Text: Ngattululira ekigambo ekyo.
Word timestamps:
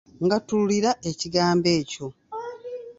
Ngattululira 0.25 0.91
ekigambo 1.09 1.67
ekyo. 1.79 2.07